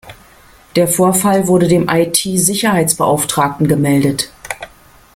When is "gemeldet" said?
3.67-4.31